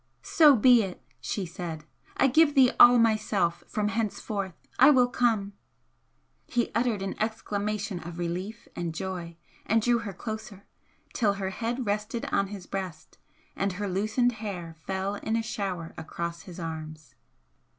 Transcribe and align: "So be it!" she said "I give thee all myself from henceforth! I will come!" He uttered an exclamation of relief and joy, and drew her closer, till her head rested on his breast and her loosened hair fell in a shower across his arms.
"So 0.23 0.55
be 0.55 0.81
it!" 0.81 0.99
she 1.19 1.45
said 1.45 1.83
"I 2.17 2.25
give 2.25 2.55
thee 2.55 2.71
all 2.79 2.97
myself 2.97 3.63
from 3.67 3.89
henceforth! 3.89 4.55
I 4.79 4.89
will 4.89 5.07
come!" 5.07 5.53
He 6.47 6.71
uttered 6.73 7.03
an 7.03 7.13
exclamation 7.21 7.99
of 7.99 8.17
relief 8.17 8.67
and 8.75 8.95
joy, 8.95 9.37
and 9.63 9.79
drew 9.79 9.99
her 9.99 10.13
closer, 10.13 10.65
till 11.13 11.33
her 11.33 11.51
head 11.51 11.85
rested 11.85 12.25
on 12.33 12.47
his 12.47 12.65
breast 12.65 13.19
and 13.55 13.73
her 13.73 13.87
loosened 13.87 14.31
hair 14.31 14.75
fell 14.87 15.17
in 15.17 15.35
a 15.35 15.43
shower 15.43 15.93
across 15.99 16.41
his 16.41 16.59
arms. 16.59 17.13